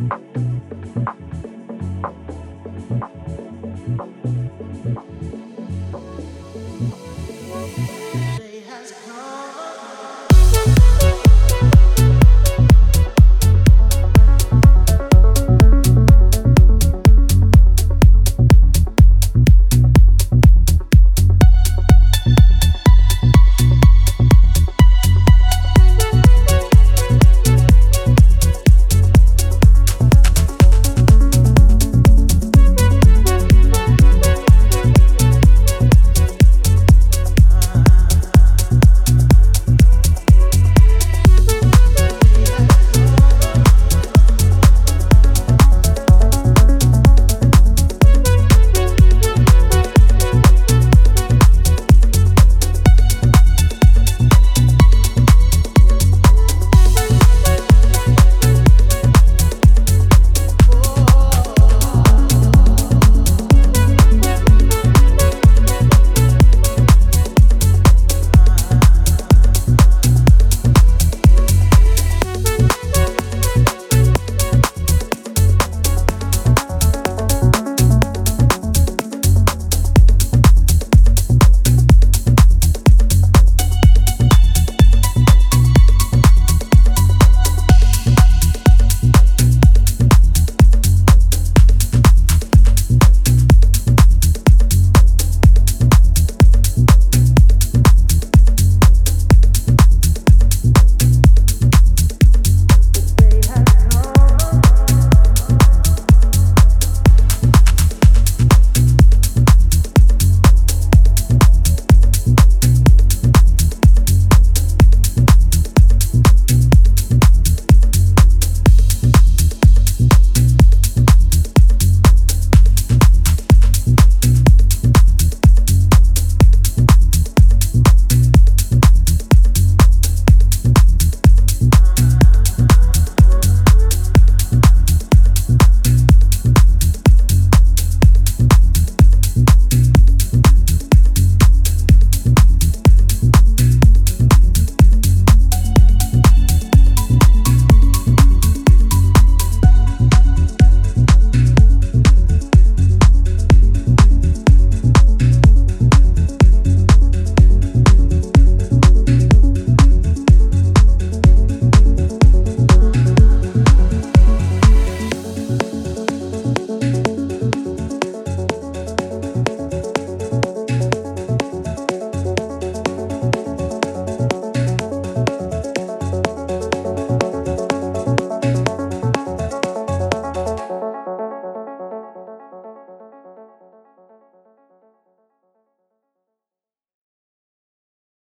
[0.00, 0.53] Mm-hmm.